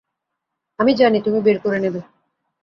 [0.79, 2.01] আমি জানি তুমি বের করে নেবে।